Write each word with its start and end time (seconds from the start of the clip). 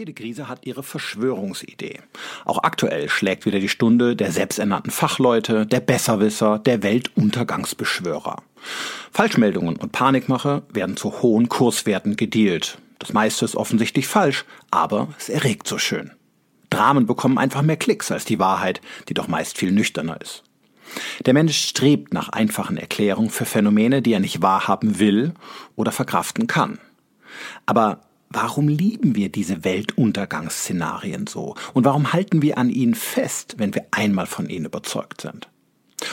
Jede 0.00 0.14
Krise 0.14 0.48
hat 0.48 0.64
ihre 0.64 0.82
Verschwörungsidee. 0.82 2.00
Auch 2.46 2.62
aktuell 2.62 3.10
schlägt 3.10 3.44
wieder 3.44 3.60
die 3.60 3.68
Stunde 3.68 4.16
der 4.16 4.32
selbsternannten 4.32 4.90
Fachleute, 4.90 5.66
der 5.66 5.80
Besserwisser, 5.80 6.58
der 6.58 6.82
Weltuntergangsbeschwörer. 6.82 8.42
Falschmeldungen 9.12 9.76
und 9.76 9.92
Panikmache 9.92 10.62
werden 10.72 10.96
zu 10.96 11.20
hohen 11.20 11.50
Kurswerten 11.50 12.16
gedealt. 12.16 12.78
Das 12.98 13.12
meiste 13.12 13.44
ist 13.44 13.56
offensichtlich 13.56 14.06
falsch, 14.06 14.46
aber 14.70 15.08
es 15.18 15.28
erregt 15.28 15.68
so 15.68 15.76
schön. 15.76 16.12
Dramen 16.70 17.04
bekommen 17.04 17.36
einfach 17.36 17.60
mehr 17.60 17.76
Klicks 17.76 18.10
als 18.10 18.24
die 18.24 18.38
Wahrheit, 18.38 18.80
die 19.10 19.14
doch 19.14 19.28
meist 19.28 19.58
viel 19.58 19.70
nüchterner 19.70 20.18
ist. 20.18 20.44
Der 21.26 21.34
Mensch 21.34 21.58
strebt 21.58 22.14
nach 22.14 22.30
einfachen 22.30 22.78
Erklärungen 22.78 23.28
für 23.28 23.44
Phänomene, 23.44 24.00
die 24.00 24.14
er 24.14 24.20
nicht 24.20 24.40
wahrhaben 24.40 24.98
will 24.98 25.34
oder 25.76 25.92
verkraften 25.92 26.46
kann. 26.46 26.78
Aber 27.66 28.00
Warum 28.32 28.68
lieben 28.68 29.16
wir 29.16 29.28
diese 29.28 29.64
Weltuntergangsszenarien 29.64 31.26
so? 31.26 31.56
Und 31.74 31.84
warum 31.84 32.12
halten 32.12 32.42
wir 32.42 32.58
an 32.58 32.70
ihnen 32.70 32.94
fest, 32.94 33.56
wenn 33.58 33.74
wir 33.74 33.86
einmal 33.90 34.26
von 34.26 34.48
ihnen 34.48 34.66
überzeugt 34.66 35.20
sind? 35.20 35.48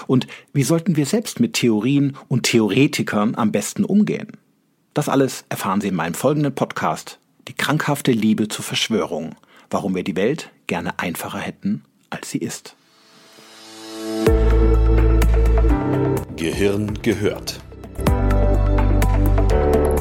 Und 0.08 0.25
wie 0.52 0.63
sollten 0.63 0.95
wir 0.95 1.05
selbst 1.05 1.39
mit 1.39 1.53
Theorien 1.53 2.17
und 2.27 2.44
Theoretikern 2.44 3.35
am 3.35 3.52
besten 3.52 3.85
umgehen? 3.85 4.31
Das 4.95 5.09
alles 5.09 5.45
erfahren 5.49 5.80
Sie 5.80 5.89
in 5.89 5.95
meinem 5.95 6.16
folgenden 6.16 6.55
Podcast 6.55 7.20
Die 7.48 7.53
krankhafte 7.53 8.13
Liebe 8.13 8.47
zur 8.47 8.66
Verschwörung. 8.66 9.36
Warum 9.70 9.94
wir 9.94 10.03
die 10.03 10.16
Welt 10.16 10.49
gerne 10.66 10.97
einfacher 10.97 11.39
hätten, 11.39 11.84
als 12.09 12.31
sie 12.31 12.39
ist. 12.39 12.75
Gehirn 16.36 16.99
gehört. 17.03 17.61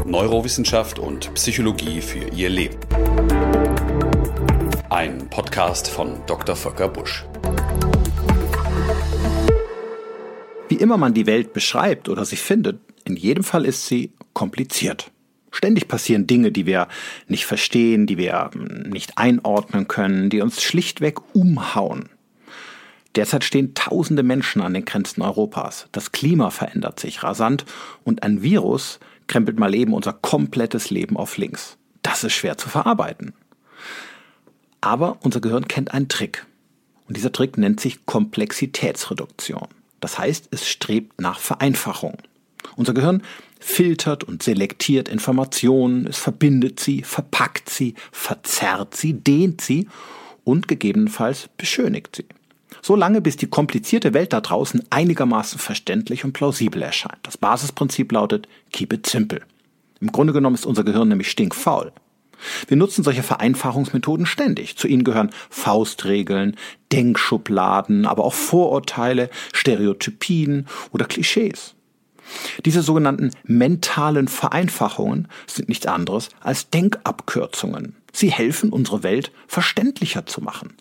Neurowissenschaft 0.07 1.01
und 1.01 1.35
Psychologie 1.35 2.01
für 2.01 2.29
ihr 2.29 2.49
Leben. 2.49 2.79
Ein 4.89 5.29
Podcast 5.31 5.89
von 5.89 6.21
Dr. 6.29 6.55
Volker 6.55 6.87
Busch. 6.87 7.25
Wie 10.69 10.77
immer 10.77 10.97
man 10.97 11.13
die 11.13 11.27
Welt 11.27 11.53
beschreibt 11.53 12.09
oder 12.09 12.25
sie 12.25 12.37
findet, 12.37 12.79
in 13.05 13.17
jedem 13.17 13.43
Fall 13.43 13.65
ist 13.65 13.89
sie 13.89 14.13
kompliziert. 14.33 15.11
Ständig 15.51 15.89
passieren 15.89 16.29
Dinge, 16.29 16.53
die 16.53 16.67
wir 16.67 16.87
nicht 17.27 17.45
verstehen, 17.45 18.07
die 18.07 18.17
wir 18.17 18.51
hm, 18.53 18.91
nicht 18.91 19.19
einordnen 19.19 19.89
können, 19.89 20.31
die 20.31 20.41
uns 20.41 20.63
schlichtweg 20.63 21.19
umhauen. 21.35 22.11
Derzeit 23.17 23.43
stehen 23.43 23.75
tausende 23.75 24.23
Menschen 24.23 24.63
an 24.63 24.75
den 24.75 24.85
Grenzen 24.85 25.23
Europas. 25.23 25.89
Das 25.91 26.13
Klima 26.13 26.51
verändert 26.51 27.01
sich 27.01 27.25
rasant 27.25 27.65
und 28.05 28.23
ein 28.23 28.43
Virus 28.43 29.01
krempelt 29.27 29.59
mal 29.59 29.75
eben 29.75 29.93
unser 29.93 30.13
komplettes 30.13 30.91
Leben 30.91 31.17
auf 31.17 31.37
links. 31.37 31.77
Das 32.03 32.25
ist 32.25 32.35
schwer 32.35 32.57
zu 32.57 32.69
verarbeiten. 32.69 33.35
Aber 34.81 35.19
unser 35.23 35.41
Gehirn 35.41 35.69
kennt 35.69 35.93
einen 35.93 36.09
Trick. 36.09 36.47
Und 37.09 37.17
dieser 37.17 37.33
Trick 37.33 37.59
nennt 37.59 37.81
sich 37.81 38.07
Komplexitätsreduktion. 38.07 39.69
Das 40.01 40.19
heißt, 40.19 40.49
es 40.51 40.69
strebt 40.69 41.21
nach 41.21 41.39
Vereinfachung. 41.39 42.19
Unser 42.77 42.95
Gehirn 42.95 43.23
filtert 43.59 44.25
und 44.25 44.43
selektiert 44.43 45.09
Informationen, 45.09 46.07
es 46.07 46.19
verbindet 46.19 46.79
sie, 46.81 47.03
verpackt 47.03 47.71
sie, 47.71 47.95
verzerrt 48.13 48.97
sie, 48.97 49.15
dehnt 49.15 49.61
sie 49.61 49.89
und 50.45 50.69
gegebenenfalls 50.69 51.49
beschönigt 51.57 52.17
sie. 52.17 52.27
So 52.83 52.97
lange, 52.97 53.21
bis 53.21 53.37
die 53.37 53.49
komplizierte 53.49 54.15
Welt 54.15 54.33
da 54.33 54.41
draußen 54.41 54.83
einigermaßen 54.91 55.59
verständlich 55.59 56.25
und 56.25 56.33
plausibel 56.33 56.83
erscheint. 56.83 57.19
Das 57.23 57.39
Basisprinzip 57.39 58.13
lautet 58.13 58.49
Keep 58.73 58.93
it 58.93 59.07
simple. 59.07 59.41
Im 60.01 60.13
Grunde 60.13 60.33
genommen 60.33 60.55
ist 60.55 60.67
unser 60.67 60.85
Gehirn 60.85 61.09
nämlich 61.09 61.31
stinkfaul. 61.31 61.93
Wir 62.69 62.77
nutzen 62.77 63.03
solche 63.03 63.23
Vereinfachungsmethoden 63.23 64.27
ständig. 64.27 64.77
Zu 64.77 64.89
ihnen 64.89 65.05
gehören 65.05 65.31
Faustregeln, 65.49 66.57
Denkschubladen, 66.93 68.07
aber 68.07 68.25
auch 68.25 68.35
Vorurteile, 68.35 69.31
Stereotypien 69.55 70.67
oder 70.93 71.07
Klischees. 71.07 71.75
Diese 72.65 72.83
sogenannten 72.83 73.31
mentalen 73.45 74.29
Vereinfachungen 74.29 75.29
sind 75.47 75.69
nichts 75.69 75.87
anderes 75.87 76.29
als 76.41 76.71
Denkabkürzungen. 76.71 77.95
Sie 78.13 78.31
helfen, 78.31 78.71
unsere 78.71 79.03
Welt 79.03 79.31
verständlicher 79.47 80.27
zu 80.27 80.43
machen 80.43 80.75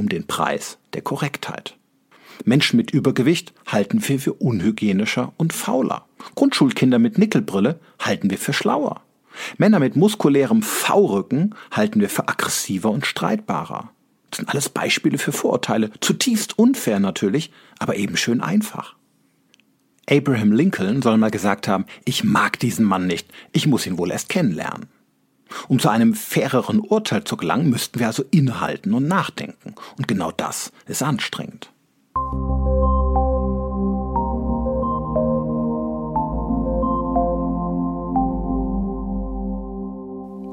um 0.00 0.08
den 0.08 0.26
Preis 0.26 0.78
der 0.94 1.02
Korrektheit. 1.02 1.76
Menschen 2.46 2.78
mit 2.78 2.90
Übergewicht 2.90 3.52
halten 3.66 4.08
wir 4.08 4.18
für 4.18 4.32
unhygienischer 4.32 5.34
und 5.36 5.52
fauler. 5.52 6.06
Grundschulkinder 6.34 6.98
mit 6.98 7.18
Nickelbrille 7.18 7.78
halten 8.00 8.30
wir 8.30 8.38
für 8.38 8.54
schlauer. 8.54 9.02
Männer 9.58 9.78
mit 9.78 9.96
muskulärem 9.96 10.62
V-Rücken 10.62 11.54
halten 11.70 12.00
wir 12.00 12.08
für 12.08 12.28
aggressiver 12.28 12.90
und 12.90 13.06
streitbarer. 13.06 13.90
Das 14.30 14.38
sind 14.38 14.48
alles 14.48 14.70
Beispiele 14.70 15.18
für 15.18 15.32
Vorurteile, 15.32 15.90
zutiefst 16.00 16.58
unfair 16.58 16.98
natürlich, 16.98 17.52
aber 17.78 17.96
eben 17.96 18.16
schön 18.16 18.40
einfach. 18.40 18.96
Abraham 20.08 20.52
Lincoln 20.52 21.02
soll 21.02 21.18
mal 21.18 21.30
gesagt 21.30 21.68
haben, 21.68 21.84
ich 22.06 22.24
mag 22.24 22.58
diesen 22.58 22.86
Mann 22.86 23.06
nicht, 23.06 23.28
ich 23.52 23.66
muss 23.66 23.86
ihn 23.86 23.98
wohl 23.98 24.10
erst 24.10 24.30
kennenlernen. 24.30 24.88
Um 25.68 25.78
zu 25.78 25.88
einem 25.88 26.14
faireren 26.14 26.80
Urteil 26.80 27.24
zu 27.24 27.36
gelangen, 27.36 27.70
müssten 27.70 27.98
wir 27.98 28.06
also 28.06 28.24
innehalten 28.30 28.94
und 28.94 29.08
nachdenken. 29.08 29.74
Und 29.96 30.08
genau 30.08 30.32
das 30.32 30.72
ist 30.86 31.02
anstrengend. 31.02 31.70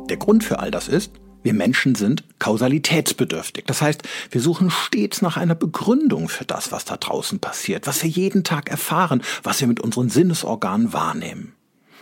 Der 0.10 0.18
Grund 0.18 0.44
für 0.44 0.60
all 0.60 0.72
das 0.72 0.88
ist, 0.88 1.12
wir 1.44 1.54
Menschen 1.54 1.96
sind 1.96 2.24
kausalitätsbedürftig. 2.40 3.66
Das 3.68 3.82
heißt, 3.82 4.04
wir 4.32 4.42
suchen 4.42 4.70
stets 4.70 5.22
nach 5.22 5.38
einer 5.38 5.56
Begründung 5.56 6.30
für 6.30 6.46
das, 6.46 6.72
was 6.72 6.86
da 6.86 6.98
draußen 6.98 7.40
passiert, 7.40 7.88
was 7.88 8.04
wir 8.04 8.10
jeden 8.10 8.44
Tag 8.44 8.70
erfahren, 8.70 9.22
was 9.44 9.62
wir 9.62 9.68
mit 9.68 9.80
unseren 9.80 10.10
Sinnesorganen 10.10 10.94
wahrnehmen. 10.94 11.54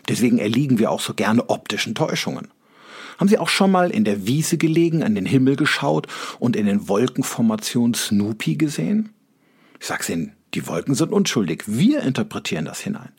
Deswegen 0.08 0.38
erliegen 0.38 0.80
wir 0.80 0.92
auch 0.92 1.00
so 1.00 1.14
gerne 1.14 1.50
optischen 1.50 1.96
Täuschungen. 1.96 2.48
Haben 3.18 3.28
Sie 3.28 3.38
auch 3.38 3.50
schon 3.50 3.72
mal 3.72 3.92
in 3.92 4.04
der 4.04 4.28
Wiese 4.28 4.58
gelegen, 4.58 5.04
an 5.04 5.16
den 5.16 5.26
Himmel 5.26 5.56
geschaut 5.56 6.08
und 6.40 6.56
in 6.56 6.66
den 6.66 6.88
Wolkenformationen 6.88 7.94
Snoopy 7.94 8.56
gesehen? 8.56 9.10
Ich 9.80 9.88
sag's 9.88 10.10
Ihnen, 10.10 10.34
die 10.54 10.68
Wolken 10.68 10.96
sind 10.96 11.12
unschuldig. 11.12 11.64
Wir 11.68 12.02
interpretieren 12.02 12.66
das 12.66 12.80
hinein. 12.80 13.12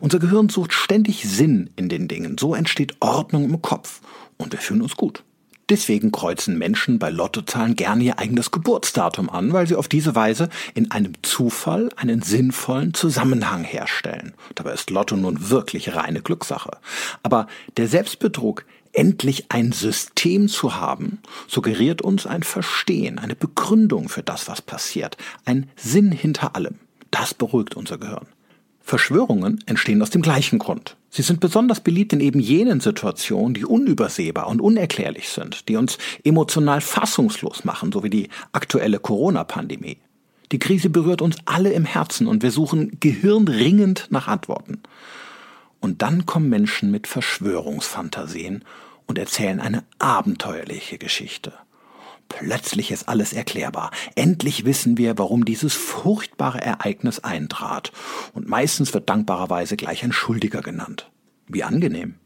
Unser 0.00 0.18
Gehirn 0.18 0.48
sucht 0.48 0.72
ständig 0.72 1.28
Sinn 1.28 1.70
in 1.76 1.88
den 1.88 2.08
Dingen. 2.08 2.38
So 2.38 2.54
entsteht 2.54 2.96
Ordnung 3.00 3.44
im 3.44 3.62
Kopf 3.62 4.00
und 4.36 4.52
wir 4.52 4.58
fühlen 4.58 4.82
uns 4.82 4.96
gut. 4.96 5.22
Deswegen 5.68 6.12
kreuzen 6.12 6.58
Menschen 6.58 7.00
bei 7.00 7.10
Lottozahlen 7.10 7.74
gerne 7.74 8.04
ihr 8.04 8.18
eigenes 8.20 8.52
Geburtsdatum 8.52 9.28
an, 9.28 9.52
weil 9.52 9.66
sie 9.66 9.74
auf 9.74 9.88
diese 9.88 10.14
Weise 10.14 10.48
in 10.74 10.92
einem 10.92 11.14
Zufall 11.22 11.88
einen 11.96 12.22
sinnvollen 12.22 12.94
Zusammenhang 12.94 13.64
herstellen. 13.64 14.34
Dabei 14.54 14.74
ist 14.74 14.90
Lotto 14.90 15.16
nun 15.16 15.50
wirklich 15.50 15.96
reine 15.96 16.22
Glückssache. 16.22 16.78
Aber 17.24 17.48
der 17.76 17.88
Selbstbetrug 17.88 18.64
endlich 18.92 19.46
ein 19.50 19.72
System 19.72 20.48
zu 20.48 20.76
haben, 20.76 21.18
suggeriert 21.48 22.00
uns 22.00 22.26
ein 22.26 22.44
Verstehen, 22.44 23.18
eine 23.18 23.34
Begründung 23.34 24.08
für 24.08 24.22
das, 24.22 24.48
was 24.48 24.62
passiert, 24.62 25.16
ein 25.44 25.68
Sinn 25.74 26.12
hinter 26.12 26.54
allem. 26.54 26.76
Das 27.10 27.34
beruhigt 27.34 27.74
unser 27.74 27.98
Gehirn. 27.98 28.26
Verschwörungen 28.86 29.58
entstehen 29.66 30.00
aus 30.00 30.10
dem 30.10 30.22
gleichen 30.22 30.60
Grund. 30.60 30.96
Sie 31.10 31.22
sind 31.22 31.40
besonders 31.40 31.80
beliebt 31.80 32.12
in 32.12 32.20
eben 32.20 32.38
jenen 32.38 32.78
Situationen, 32.78 33.52
die 33.52 33.64
unübersehbar 33.64 34.46
und 34.46 34.60
unerklärlich 34.60 35.28
sind, 35.28 35.68
die 35.68 35.74
uns 35.74 35.98
emotional 36.22 36.80
fassungslos 36.80 37.64
machen, 37.64 37.90
so 37.90 38.04
wie 38.04 38.10
die 38.10 38.28
aktuelle 38.52 39.00
Corona-Pandemie. 39.00 39.96
Die 40.52 40.60
Krise 40.60 40.88
berührt 40.88 41.20
uns 41.20 41.34
alle 41.46 41.72
im 41.72 41.84
Herzen 41.84 42.28
und 42.28 42.44
wir 42.44 42.52
suchen 42.52 42.98
gehirnringend 43.00 44.06
nach 44.10 44.28
Antworten. 44.28 44.80
Und 45.80 46.02
dann 46.02 46.24
kommen 46.24 46.48
Menschen 46.48 46.92
mit 46.92 47.08
Verschwörungsfantasien 47.08 48.64
und 49.08 49.18
erzählen 49.18 49.58
eine 49.58 49.82
abenteuerliche 49.98 50.98
Geschichte. 50.98 51.52
Plötzlich 52.28 52.90
ist 52.90 53.08
alles 53.08 53.32
erklärbar. 53.32 53.90
Endlich 54.14 54.64
wissen 54.64 54.98
wir, 54.98 55.16
warum 55.18 55.44
dieses 55.44 55.74
furchtbare 55.74 56.60
Ereignis 56.60 57.20
eintrat. 57.20 57.92
Und 58.34 58.48
meistens 58.48 58.92
wird 58.94 59.08
dankbarerweise 59.08 59.76
gleich 59.76 60.04
ein 60.04 60.12
Schuldiger 60.12 60.60
genannt. 60.60 61.10
Wie 61.46 61.62
angenehm. 61.62 62.16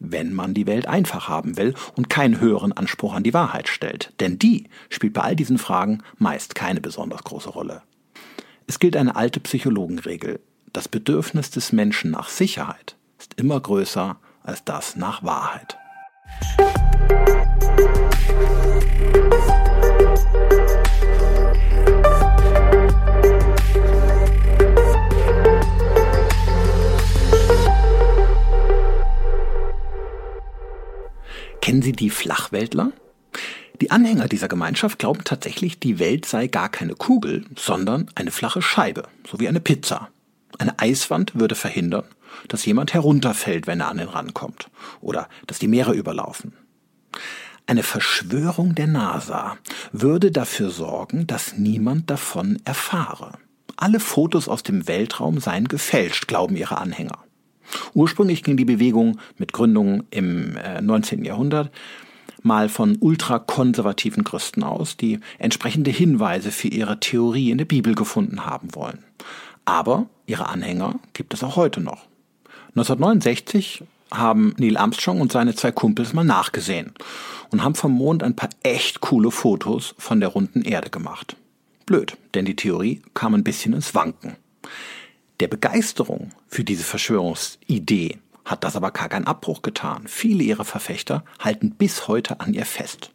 Wenn 0.00 0.34
man 0.34 0.54
die 0.54 0.66
Welt 0.66 0.86
einfach 0.86 1.28
haben 1.28 1.56
will 1.56 1.74
und 1.96 2.10
keinen 2.10 2.40
höheren 2.40 2.72
Anspruch 2.72 3.14
an 3.14 3.22
die 3.22 3.34
Wahrheit 3.34 3.68
stellt. 3.68 4.12
Denn 4.18 4.38
die 4.38 4.68
spielt 4.90 5.12
bei 5.12 5.22
all 5.22 5.36
diesen 5.36 5.58
Fragen 5.58 6.02
meist 6.18 6.56
keine 6.56 6.80
besonders 6.80 7.22
große 7.22 7.50
Rolle. 7.50 7.82
Es 8.66 8.80
gilt 8.80 8.96
eine 8.96 9.14
alte 9.14 9.40
Psychologenregel. 9.40 10.40
Das 10.72 10.88
Bedürfnis 10.88 11.50
des 11.50 11.70
Menschen 11.70 12.10
nach 12.10 12.28
Sicherheit 12.28 12.96
ist 13.18 13.34
immer 13.34 13.60
größer 13.60 14.16
als 14.42 14.64
das 14.64 14.96
nach 14.96 15.22
Wahrheit. 15.22 15.78
Kennen 31.64 31.80
Sie 31.80 31.92
die 31.92 32.10
Flachweltler? 32.10 32.92
Die 33.80 33.90
Anhänger 33.90 34.28
dieser 34.28 34.48
Gemeinschaft 34.48 34.98
glauben 34.98 35.24
tatsächlich, 35.24 35.80
die 35.80 35.98
Welt 35.98 36.26
sei 36.26 36.46
gar 36.46 36.68
keine 36.68 36.94
Kugel, 36.94 37.46
sondern 37.56 38.10
eine 38.14 38.30
flache 38.30 38.60
Scheibe, 38.60 39.04
so 39.26 39.40
wie 39.40 39.48
eine 39.48 39.60
Pizza. 39.60 40.10
Eine 40.58 40.78
Eiswand 40.78 41.34
würde 41.34 41.54
verhindern, 41.54 42.04
dass 42.48 42.64
jemand 42.64 42.94
herunterfällt, 42.94 43.66
wenn 43.66 43.80
er 43.80 43.88
an 43.88 43.98
den 43.98 44.08
Rand 44.08 44.34
kommt, 44.34 44.70
oder 45.00 45.28
dass 45.46 45.58
die 45.58 45.68
Meere 45.68 45.92
überlaufen. 45.92 46.52
Eine 47.66 47.82
Verschwörung 47.82 48.74
der 48.74 48.86
NASA 48.86 49.56
würde 49.92 50.30
dafür 50.30 50.70
sorgen, 50.70 51.26
dass 51.26 51.56
niemand 51.56 52.10
davon 52.10 52.60
erfahre. 52.64 53.38
Alle 53.76 54.00
Fotos 54.00 54.48
aus 54.48 54.62
dem 54.62 54.86
Weltraum 54.86 55.40
seien 55.40 55.66
gefälscht, 55.66 56.28
glauben 56.28 56.56
ihre 56.56 56.78
Anhänger. 56.78 57.18
Ursprünglich 57.94 58.42
ging 58.42 58.56
die 58.56 58.66
Bewegung 58.66 59.18
mit 59.38 59.52
Gründung 59.52 60.04
im 60.10 60.58
19. 60.82 61.24
Äh, 61.24 61.28
Jahrhundert 61.28 61.70
mal 62.42 62.68
von 62.68 62.98
ultrakonservativen 63.00 64.22
Christen 64.22 64.62
aus, 64.62 64.96
die 64.96 65.18
entsprechende 65.38 65.90
Hinweise 65.90 66.52
für 66.52 66.68
ihre 66.68 67.00
Theorie 67.00 67.50
in 67.50 67.58
der 67.58 67.64
Bibel 67.64 67.94
gefunden 67.94 68.44
haben 68.44 68.74
wollen. 68.74 69.02
Aber 69.64 70.06
ihre 70.26 70.48
Anhänger 70.48 71.00
gibt 71.14 71.32
es 71.32 71.42
auch 71.42 71.56
heute 71.56 71.80
noch. 71.80 72.06
1969 72.76 73.84
haben 74.12 74.54
Neil 74.58 74.76
Armstrong 74.76 75.20
und 75.20 75.30
seine 75.30 75.54
zwei 75.54 75.70
Kumpels 75.70 76.12
mal 76.12 76.24
nachgesehen 76.24 76.92
und 77.50 77.62
haben 77.62 77.76
vom 77.76 77.92
Mond 77.92 78.24
ein 78.24 78.34
paar 78.34 78.50
echt 78.64 79.00
coole 79.00 79.30
Fotos 79.30 79.94
von 79.96 80.18
der 80.18 80.30
runden 80.30 80.62
Erde 80.62 80.90
gemacht. 80.90 81.36
Blöd, 81.86 82.16
denn 82.34 82.46
die 82.46 82.56
Theorie 82.56 83.00
kam 83.14 83.34
ein 83.34 83.44
bisschen 83.44 83.74
ins 83.74 83.94
Wanken. 83.94 84.36
Der 85.38 85.46
Begeisterung 85.46 86.30
für 86.48 86.64
diese 86.64 86.82
Verschwörungsidee 86.82 88.18
hat 88.44 88.64
das 88.64 88.74
aber 88.74 88.90
gar 88.90 89.08
keinen 89.08 89.26
Abbruch 89.26 89.62
getan. 89.62 90.04
Viele 90.06 90.42
ihrer 90.42 90.64
Verfechter 90.64 91.24
halten 91.38 91.70
bis 91.72 92.08
heute 92.08 92.40
an 92.40 92.54
ihr 92.54 92.66
fest. 92.66 93.12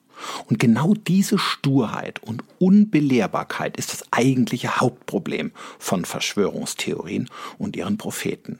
Und 0.48 0.60
genau 0.60 0.94
diese 0.94 1.38
Sturheit 1.38 2.22
und 2.24 2.44
Unbelehrbarkeit 2.60 3.78
ist 3.78 3.92
das 3.92 4.04
eigentliche 4.12 4.80
Hauptproblem 4.80 5.52
von 5.80 6.06
Verschwörungstheorien 6.06 7.30
und 7.58 7.76
ihren 7.76 7.98
Propheten. 7.98 8.60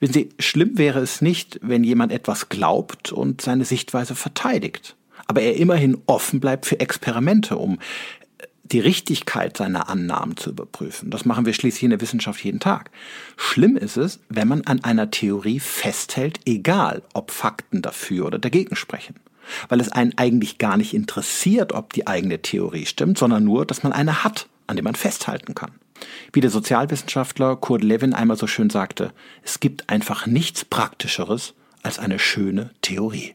Wissen 0.00 0.12
Sie, 0.12 0.28
schlimm 0.38 0.78
wäre 0.78 1.00
es 1.00 1.20
nicht, 1.20 1.58
wenn 1.62 1.84
jemand 1.84 2.12
etwas 2.12 2.48
glaubt 2.48 3.12
und 3.12 3.40
seine 3.40 3.64
Sichtweise 3.64 4.14
verteidigt, 4.14 4.96
aber 5.26 5.42
er 5.42 5.56
immerhin 5.56 5.98
offen 6.06 6.40
bleibt 6.40 6.66
für 6.66 6.80
Experimente, 6.80 7.56
um 7.56 7.78
die 8.64 8.80
Richtigkeit 8.80 9.56
seiner 9.56 9.88
Annahmen 9.88 10.36
zu 10.36 10.50
überprüfen. 10.50 11.10
Das 11.10 11.24
machen 11.24 11.44
wir 11.44 11.52
schließlich 11.52 11.82
in 11.82 11.90
der 11.90 12.00
Wissenschaft 12.00 12.42
jeden 12.42 12.60
Tag. 12.60 12.90
Schlimm 13.36 13.76
ist 13.76 13.96
es, 13.96 14.20
wenn 14.28 14.48
man 14.48 14.62
an 14.62 14.82
einer 14.82 15.10
Theorie 15.10 15.60
festhält, 15.60 16.40
egal 16.46 17.02
ob 17.12 17.30
Fakten 17.30 17.82
dafür 17.82 18.26
oder 18.26 18.38
dagegen 18.38 18.74
sprechen. 18.74 19.16
Weil 19.68 19.80
es 19.80 19.92
einen 19.92 20.16
eigentlich 20.16 20.56
gar 20.56 20.78
nicht 20.78 20.94
interessiert, 20.94 21.72
ob 21.72 21.92
die 21.92 22.06
eigene 22.06 22.40
Theorie 22.40 22.86
stimmt, 22.86 23.18
sondern 23.18 23.44
nur, 23.44 23.66
dass 23.66 23.82
man 23.82 23.92
eine 23.92 24.24
hat, 24.24 24.48
an 24.66 24.76
der 24.76 24.84
man 24.84 24.94
festhalten 24.94 25.54
kann. 25.54 25.72
Wie 26.32 26.40
der 26.40 26.50
Sozialwissenschaftler 26.50 27.56
Kurt 27.56 27.82
Lewin 27.82 28.14
einmal 28.14 28.36
so 28.36 28.46
schön 28.46 28.70
sagte, 28.70 29.12
es 29.42 29.60
gibt 29.60 29.88
einfach 29.90 30.26
nichts 30.26 30.64
Praktischeres 30.64 31.54
als 31.82 31.98
eine 31.98 32.18
schöne 32.18 32.70
Theorie. 32.82 33.34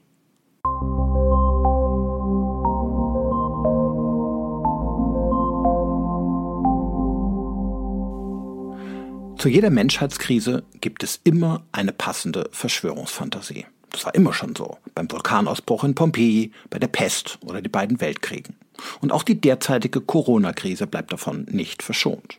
Zu 9.39 9.47
jeder 9.47 9.69
Menschheitskrise 9.69 10.63
gibt 10.81 11.01
es 11.01 11.21
immer 11.23 11.63
eine 11.71 11.93
passende 11.93 12.49
Verschwörungsfantasie. 12.51 13.65
Das 13.89 14.03
war 14.03 14.13
immer 14.13 14.33
schon 14.33 14.53
so. 14.55 14.77
Beim 14.95 15.09
Vulkanausbruch 15.09 15.85
in 15.85 15.95
Pompeji, 15.95 16.51
bei 16.69 16.77
der 16.77 16.89
Pest 16.89 17.39
oder 17.45 17.61
die 17.61 17.69
beiden 17.69 18.01
Weltkriegen. 18.01 18.57
Und 18.99 19.11
auch 19.11 19.23
die 19.23 19.39
derzeitige 19.39 20.01
Corona-Krise 20.01 20.87
bleibt 20.87 21.13
davon 21.13 21.45
nicht 21.49 21.83
verschont. 21.83 22.38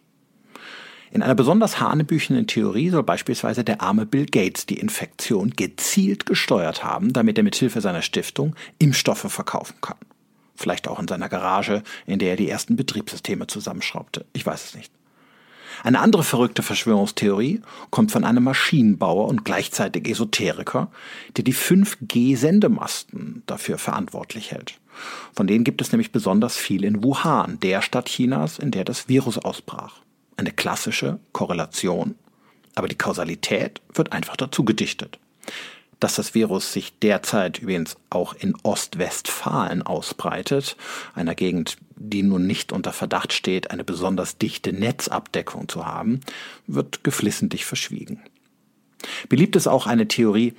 In 1.12 1.22
einer 1.22 1.34
besonders 1.34 1.80
hanebüchenden 1.80 2.46
Theorie 2.46 2.90
soll 2.90 3.02
beispielsweise 3.02 3.64
der 3.64 3.80
arme 3.80 4.06
Bill 4.06 4.26
Gates 4.26 4.66
die 4.66 4.78
Infektion 4.78 5.50
gezielt 5.50 6.24
gesteuert 6.24 6.84
haben, 6.84 7.12
damit 7.12 7.36
er 7.36 7.42
mithilfe 7.42 7.80
seiner 7.80 8.02
Stiftung 8.02 8.54
Impfstoffe 8.78 9.26
verkaufen 9.28 9.74
kann. 9.80 9.96
Vielleicht 10.54 10.86
auch 10.86 11.00
in 11.00 11.08
seiner 11.08 11.28
Garage, 11.28 11.82
in 12.06 12.20
der 12.20 12.30
er 12.30 12.36
die 12.36 12.48
ersten 12.48 12.76
Betriebssysteme 12.76 13.48
zusammenschraubte. 13.48 14.24
Ich 14.34 14.46
weiß 14.46 14.66
es 14.66 14.74
nicht. 14.76 14.92
Eine 15.82 16.00
andere 16.00 16.22
verrückte 16.22 16.62
Verschwörungstheorie 16.62 17.62
kommt 17.90 18.12
von 18.12 18.24
einem 18.24 18.44
Maschinenbauer 18.44 19.26
und 19.26 19.44
gleichzeitig 19.44 20.08
Esoteriker, 20.08 20.92
der 21.36 21.44
die 21.44 21.54
5G-Sendemasten 21.54 23.42
dafür 23.46 23.78
verantwortlich 23.78 24.52
hält. 24.52 24.78
Von 25.32 25.46
denen 25.46 25.64
gibt 25.64 25.80
es 25.80 25.90
nämlich 25.90 26.12
besonders 26.12 26.56
viel 26.56 26.84
in 26.84 27.02
Wuhan, 27.02 27.58
der 27.60 27.82
Stadt 27.82 28.06
Chinas, 28.06 28.58
in 28.58 28.70
der 28.70 28.84
das 28.84 29.08
Virus 29.08 29.38
ausbrach. 29.38 30.00
Eine 30.40 30.52
klassische 30.52 31.20
Korrelation, 31.32 32.14
aber 32.74 32.88
die 32.88 32.96
Kausalität 32.96 33.82
wird 33.92 34.12
einfach 34.12 34.36
dazu 34.36 34.64
gedichtet 34.64 35.18
dass 35.98 36.14
das 36.14 36.32
Virus 36.34 36.72
sich 36.72 36.98
derzeit 37.00 37.58
übrigens 37.58 37.98
auch 38.08 38.32
in 38.32 38.56
Ostwestfalen 38.62 39.82
ausbreitet, 39.82 40.78
einer 41.14 41.34
Gegend, 41.34 41.76
die 41.94 42.22
nun 42.22 42.46
nicht 42.46 42.72
unter 42.72 42.94
Verdacht 42.94 43.34
steht, 43.34 43.70
eine 43.70 43.84
besonders 43.84 44.38
dichte 44.38 44.72
Netzabdeckung 44.72 45.68
zu 45.68 45.84
haben, 45.84 46.20
wird 46.66 47.04
geflissentlich 47.04 47.66
verschwiegen. 47.66 48.22
Beliebt 49.28 49.56
ist 49.56 49.66
auch 49.66 49.86
eine 49.86 50.08
Theorie 50.08 50.54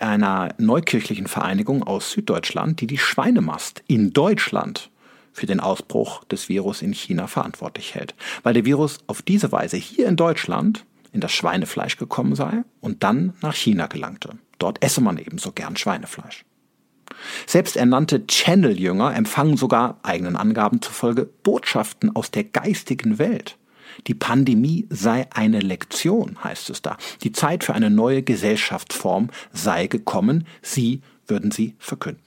einer 0.00 0.54
neukirchlichen 0.58 1.28
Vereinigung 1.28 1.82
aus 1.82 2.10
Süddeutschland, 2.10 2.82
die 2.82 2.86
die 2.86 2.98
Schweinemast 2.98 3.82
in 3.86 4.12
Deutschland 4.12 4.90
für 5.34 5.46
den 5.46 5.60
Ausbruch 5.60 6.24
des 6.24 6.48
Virus 6.48 6.80
in 6.80 6.94
China 6.94 7.26
verantwortlich 7.26 7.94
hält, 7.94 8.14
weil 8.42 8.54
der 8.54 8.64
Virus 8.64 9.00
auf 9.06 9.20
diese 9.20 9.52
Weise 9.52 9.76
hier 9.76 10.08
in 10.08 10.16
Deutschland 10.16 10.86
in 11.12 11.20
das 11.20 11.32
Schweinefleisch 11.32 11.98
gekommen 11.98 12.34
sei 12.34 12.64
und 12.80 13.02
dann 13.02 13.34
nach 13.42 13.54
China 13.54 13.86
gelangte. 13.86 14.30
Dort 14.58 14.82
esse 14.82 15.00
man 15.00 15.18
ebenso 15.18 15.52
gern 15.52 15.76
Schweinefleisch. 15.76 16.44
Selbst 17.46 17.76
ernannte 17.76 18.26
Channel-Jünger 18.26 19.14
empfangen 19.14 19.56
sogar 19.56 19.98
eigenen 20.02 20.36
Angaben 20.36 20.80
zufolge 20.80 21.26
Botschaften 21.42 22.14
aus 22.16 22.30
der 22.30 22.44
geistigen 22.44 23.18
Welt. 23.18 23.58
Die 24.06 24.14
Pandemie 24.14 24.86
sei 24.90 25.28
eine 25.32 25.60
Lektion, 25.60 26.42
heißt 26.42 26.70
es 26.70 26.82
da. 26.82 26.96
Die 27.22 27.32
Zeit 27.32 27.62
für 27.62 27.74
eine 27.74 27.90
neue 27.90 28.22
Gesellschaftsform 28.22 29.30
sei 29.52 29.86
gekommen, 29.86 30.46
sie 30.62 31.02
würden 31.26 31.50
sie 31.50 31.76
verkünden. 31.78 32.23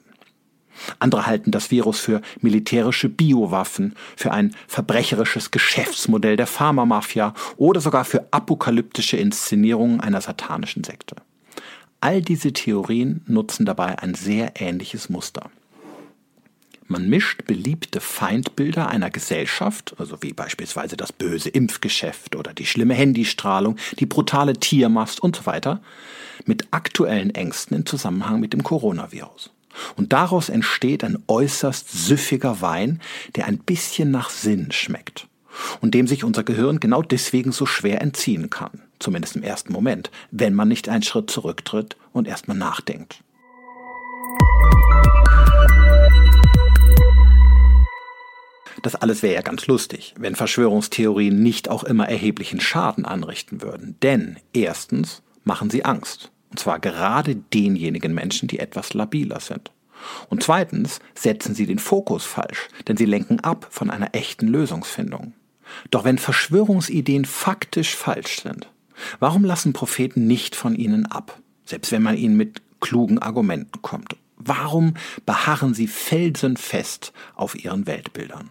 Andere 1.00 1.26
halten 1.26 1.52
das 1.52 1.72
Virus 1.72 2.00
für 2.00 2.22
militärische 2.42 3.10
Biowaffen, 3.10 3.96
für 4.16 4.32
ein 4.32 4.56
verbrecherisches 4.68 5.52
Geschäftsmodell 5.52 6.38
der 6.38 6.48
Pharmamafia 6.48 7.34
oder 7.58 7.82
sogar 7.82 8.06
für 8.06 8.28
apokalyptische 8.32 9.18
Inszenierungen 9.18 10.00
einer 10.00 10.22
satanischen 10.22 10.84
Sekte. 10.84 11.16
All 12.00 12.22
diese 12.22 12.54
Theorien 12.54 13.22
nutzen 13.26 13.66
dabei 13.66 14.00
ein 14.00 14.14
sehr 14.14 14.54
ähnliches 14.62 15.10
Muster. 15.10 15.50
Man 16.90 17.10
mischt 17.10 17.46
beliebte 17.46 18.00
Feindbilder 18.00 18.88
einer 18.88 19.10
Gesellschaft, 19.10 19.94
also 19.98 20.22
wie 20.22 20.32
beispielsweise 20.32 20.96
das 20.96 21.12
böse 21.12 21.50
Impfgeschäft 21.50 22.36
oder 22.36 22.54
die 22.54 22.66
schlimme 22.66 22.94
Handystrahlung, 22.94 23.76
die 24.00 24.06
brutale 24.06 24.54
Tiermast 24.54 25.20
und 25.20 25.36
so 25.36 25.46
weiter, 25.46 25.82
mit 26.46 26.68
aktuellen 26.72 27.36
Ängsten 27.36 27.76
im 27.76 27.86
Zusammenhang 27.86 28.40
mit 28.40 28.54
dem 28.54 28.64
Coronavirus. 28.64 29.52
Und 29.96 30.14
daraus 30.14 30.50
entsteht 30.50 31.04
ein 31.04 31.18
äußerst 31.28 31.92
süffiger 31.92 32.62
Wein, 32.62 33.02
der 33.36 33.46
ein 33.46 33.60
bisschen 33.60 34.12
nach 34.12 34.30
Sinn 34.30 34.72
schmeckt 34.72 35.28
und 35.82 35.94
dem 35.94 36.08
sich 36.08 36.24
unser 36.24 36.44
Gehirn 36.44 36.80
genau 36.80 37.02
deswegen 37.02 37.52
so 37.52 37.66
schwer 37.66 38.02
entziehen 38.02 38.50
kann, 38.50 38.82
zumindest 39.00 39.36
im 39.36 39.44
ersten 39.44 39.74
Moment, 39.74 40.12
wenn 40.32 40.54
man 40.54 40.68
nicht 40.68 40.90
einen 40.90 41.04
Schritt 41.04 41.30
zurücktritt 41.30 41.98
und 42.14 42.28
erstmal 42.28 42.58
nachdenkt. 42.58 43.22
Das 48.84 48.96
alles 48.96 49.24
wäre 49.24 49.34
ja 49.34 49.42
ganz 49.42 49.68
lustig, 49.68 50.14
wenn 50.20 50.36
Verschwörungstheorien 50.36 51.42
nicht 51.42 51.70
auch 51.70 51.84
immer 51.84 52.08
erheblichen 52.08 52.60
Schaden 52.60 53.06
anrichten 53.06 53.62
würden. 53.62 53.98
Denn 54.04 54.38
erstens 54.54 55.24
machen 55.44 55.70
sie 55.70 55.84
Angst. 55.84 56.32
Und 56.58 56.62
zwar 56.62 56.80
gerade 56.80 57.36
denjenigen 57.36 58.16
Menschen, 58.16 58.48
die 58.48 58.58
etwas 58.58 58.96
labiler 58.96 59.40
sind. 59.40 59.72
Und 60.28 60.42
zweitens 60.42 61.00
setzen 61.14 61.54
sie 61.54 61.68
den 61.68 61.78
Fokus 61.78 62.26
falsch, 62.26 62.70
denn 62.88 62.98
sie 62.98 63.06
lenken 63.06 63.40
ab 63.42 63.68
von 63.70 63.92
einer 63.92 64.16
echten 64.16 64.48
Lösungsfindung. 64.48 65.34
Doch 65.92 66.04
wenn 66.04 66.18
Verschwörungsideen 66.18 67.26
faktisch 67.26 67.96
falsch 67.96 68.42
sind, 68.42 68.72
warum 69.20 69.46
lassen 69.46 69.72
Propheten 69.72 70.26
nicht 70.26 70.56
von 70.56 70.74
ihnen 70.74 71.06
ab, 71.06 71.40
selbst 71.64 71.92
wenn 71.92 72.02
man 72.02 72.18
ihnen 72.18 72.38
mit 72.38 72.64
klugen 72.80 73.20
Argumenten 73.20 73.84
kommt? 73.84 74.16
Warum 74.38 74.96
beharren 75.28 75.76
sie 75.76 75.86
felsenfest 75.86 77.14
auf 77.36 77.54
ihren 77.54 77.86
Weltbildern? 77.86 78.50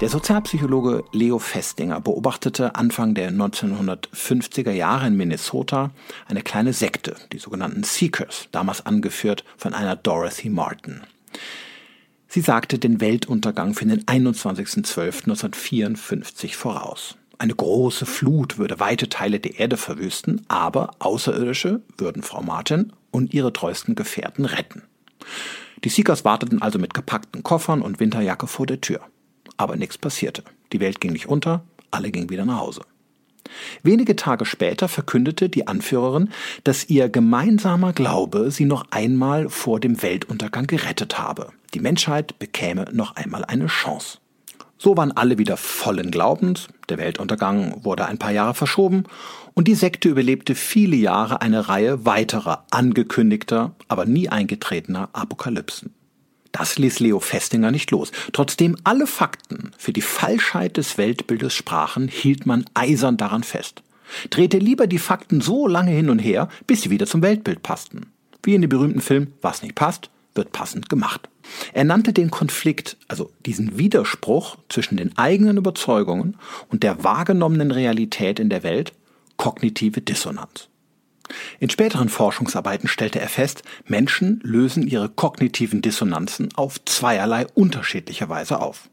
Der 0.00 0.08
Sozialpsychologe 0.08 1.04
Leo 1.12 1.38
Festinger 1.38 2.00
beobachtete 2.00 2.74
Anfang 2.74 3.14
der 3.14 3.30
1950er 3.30 4.70
Jahre 4.70 5.08
in 5.08 5.14
Minnesota 5.14 5.90
eine 6.26 6.40
kleine 6.40 6.72
Sekte, 6.72 7.16
die 7.34 7.38
sogenannten 7.38 7.82
Seekers, 7.82 8.48
damals 8.50 8.86
angeführt 8.86 9.44
von 9.58 9.74
einer 9.74 9.96
Dorothy 9.96 10.48
Martin. 10.48 11.02
Sie 12.28 12.40
sagte 12.40 12.78
den 12.78 13.02
Weltuntergang 13.02 13.74
für 13.74 13.84
den 13.84 14.02
21.12.1954 14.04 16.54
voraus. 16.54 17.16
Eine 17.36 17.54
große 17.54 18.06
Flut 18.06 18.56
würde 18.56 18.80
weite 18.80 19.10
Teile 19.10 19.38
der 19.38 19.58
Erde 19.58 19.76
verwüsten, 19.76 20.40
aber 20.48 20.92
Außerirdische 21.00 21.82
würden 21.98 22.22
Frau 22.22 22.40
Martin 22.40 22.94
und 23.10 23.34
ihre 23.34 23.52
treuesten 23.52 23.96
Gefährten 23.96 24.46
retten. 24.46 24.80
Die 25.84 25.90
Seekers 25.90 26.24
warteten 26.24 26.62
also 26.62 26.78
mit 26.78 26.94
gepackten 26.94 27.42
Koffern 27.42 27.82
und 27.82 28.00
Winterjacke 28.00 28.46
vor 28.46 28.64
der 28.64 28.80
Tür. 28.80 29.02
Aber 29.56 29.76
nichts 29.76 29.98
passierte. 29.98 30.42
Die 30.72 30.80
Welt 30.80 31.00
ging 31.00 31.12
nicht 31.12 31.28
unter, 31.28 31.64
alle 31.90 32.10
gingen 32.10 32.30
wieder 32.30 32.44
nach 32.44 32.60
Hause. 32.60 32.82
Wenige 33.82 34.16
Tage 34.16 34.44
später 34.44 34.88
verkündete 34.88 35.48
die 35.48 35.66
Anführerin, 35.66 36.30
dass 36.64 36.88
ihr 36.88 37.08
gemeinsamer 37.08 37.92
Glaube 37.92 38.50
sie 38.50 38.64
noch 38.64 38.86
einmal 38.90 39.48
vor 39.48 39.80
dem 39.80 40.02
Weltuntergang 40.02 40.66
gerettet 40.66 41.18
habe. 41.18 41.50
Die 41.74 41.80
Menschheit 41.80 42.38
bekäme 42.38 42.86
noch 42.92 43.16
einmal 43.16 43.44
eine 43.44 43.66
Chance. 43.66 44.18
So 44.78 44.96
waren 44.96 45.12
alle 45.12 45.36
wieder 45.36 45.58
vollen 45.58 46.10
Glaubens, 46.10 46.68
der 46.88 46.96
Weltuntergang 46.96 47.84
wurde 47.84 48.06
ein 48.06 48.18
paar 48.18 48.32
Jahre 48.32 48.54
verschoben 48.54 49.04
und 49.52 49.68
die 49.68 49.74
Sekte 49.74 50.08
überlebte 50.08 50.54
viele 50.54 50.96
Jahre 50.96 51.42
eine 51.42 51.68
Reihe 51.68 52.06
weiterer 52.06 52.64
angekündigter, 52.70 53.74
aber 53.88 54.06
nie 54.06 54.30
eingetretener 54.30 55.10
Apokalypsen. 55.12 55.92
Das 56.52 56.78
ließ 56.78 57.00
Leo 57.00 57.20
Festinger 57.20 57.70
nicht 57.70 57.90
los. 57.90 58.10
Trotzdem 58.32 58.76
alle 58.84 59.06
Fakten 59.06 59.72
für 59.78 59.92
die 59.92 60.02
Falschheit 60.02 60.76
des 60.76 60.98
Weltbildes 60.98 61.54
sprachen, 61.54 62.08
hielt 62.08 62.46
man 62.46 62.64
eisern 62.74 63.16
daran 63.16 63.44
fest. 63.44 63.82
Drehte 64.30 64.58
lieber 64.58 64.86
die 64.86 64.98
Fakten 64.98 65.40
so 65.40 65.68
lange 65.68 65.92
hin 65.92 66.10
und 66.10 66.18
her, 66.18 66.48
bis 66.66 66.82
sie 66.82 66.90
wieder 66.90 67.06
zum 67.06 67.22
Weltbild 67.22 67.62
passten. 67.62 68.06
Wie 68.42 68.54
in 68.54 68.62
dem 68.62 68.70
berühmten 68.70 69.00
Film 69.00 69.32
Was 69.42 69.62
nicht 69.62 69.74
passt, 69.74 70.10
wird 70.34 70.52
passend 70.52 70.88
gemacht. 70.88 71.28
Er 71.72 71.84
nannte 71.84 72.12
den 72.12 72.30
Konflikt, 72.30 72.96
also 73.08 73.30
diesen 73.44 73.78
Widerspruch 73.78 74.56
zwischen 74.68 74.96
den 74.96 75.16
eigenen 75.18 75.56
Überzeugungen 75.56 76.36
und 76.68 76.82
der 76.82 77.02
wahrgenommenen 77.04 77.70
Realität 77.70 78.38
in 78.38 78.48
der 78.48 78.62
Welt, 78.62 78.92
kognitive 79.36 80.00
Dissonanz. 80.00 80.69
In 81.58 81.70
späteren 81.70 82.08
Forschungsarbeiten 82.08 82.88
stellte 82.88 83.20
er 83.20 83.28
fest, 83.28 83.62
Menschen 83.86 84.40
lösen 84.42 84.86
ihre 84.86 85.08
kognitiven 85.08 85.82
Dissonanzen 85.82 86.48
auf 86.54 86.84
zweierlei 86.84 87.46
unterschiedliche 87.54 88.28
Weise 88.28 88.60
auf. 88.60 88.88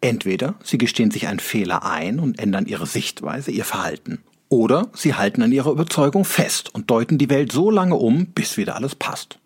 Entweder 0.00 0.54
sie 0.62 0.78
gestehen 0.78 1.10
sich 1.10 1.26
einen 1.26 1.40
Fehler 1.40 1.84
ein 1.84 2.20
und 2.20 2.38
ändern 2.38 2.66
ihre 2.66 2.86
Sichtweise, 2.86 3.50
ihr 3.50 3.64
Verhalten. 3.64 4.22
Oder 4.48 4.88
sie 4.94 5.14
halten 5.14 5.42
an 5.42 5.52
ihrer 5.52 5.70
Überzeugung 5.70 6.24
fest 6.24 6.74
und 6.74 6.90
deuten 6.90 7.18
die 7.18 7.30
Welt 7.30 7.52
so 7.52 7.70
lange 7.70 7.96
um, 7.96 8.26
bis 8.26 8.56
wieder 8.56 8.76
alles 8.76 8.94
passt. 8.94 9.38